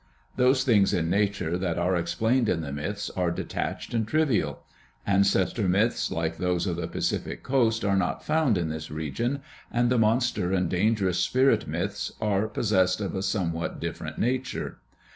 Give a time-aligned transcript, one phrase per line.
[0.35, 4.63] Those things in nature that are explained in the myths are detached and trivial.
[5.05, 9.41] Ancestor myths like those of the Pacific coast are not found in this region
[9.71, 14.79] and the monster and dangerous spirit myths are possessed of a some what different nature.